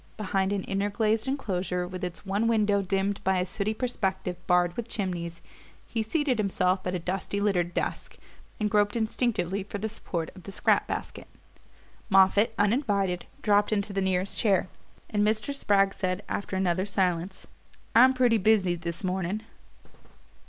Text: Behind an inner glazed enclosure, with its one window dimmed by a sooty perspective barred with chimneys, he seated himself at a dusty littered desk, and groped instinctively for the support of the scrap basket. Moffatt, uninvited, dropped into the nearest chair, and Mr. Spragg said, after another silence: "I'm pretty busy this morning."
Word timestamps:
Behind 0.17 0.51
an 0.51 0.63
inner 0.63 0.89
glazed 0.89 1.27
enclosure, 1.27 1.87
with 1.87 2.03
its 2.03 2.25
one 2.25 2.47
window 2.47 2.81
dimmed 2.81 3.23
by 3.23 3.37
a 3.37 3.45
sooty 3.45 3.71
perspective 3.75 4.35
barred 4.47 4.75
with 4.75 4.87
chimneys, 4.87 5.43
he 5.85 6.01
seated 6.01 6.39
himself 6.39 6.87
at 6.87 6.95
a 6.95 6.97
dusty 6.97 7.39
littered 7.39 7.71
desk, 7.75 8.17
and 8.59 8.67
groped 8.71 8.95
instinctively 8.95 9.61
for 9.61 9.77
the 9.77 9.87
support 9.87 10.31
of 10.35 10.41
the 10.41 10.51
scrap 10.51 10.87
basket. 10.87 11.27
Moffatt, 12.09 12.55
uninvited, 12.57 13.27
dropped 13.43 13.71
into 13.71 13.93
the 13.93 14.01
nearest 14.01 14.39
chair, 14.39 14.69
and 15.07 15.21
Mr. 15.21 15.53
Spragg 15.53 15.93
said, 15.93 16.23
after 16.27 16.55
another 16.55 16.87
silence: 16.87 17.45
"I'm 17.95 18.15
pretty 18.15 18.39
busy 18.39 18.73
this 18.73 19.03
morning." 19.03 19.43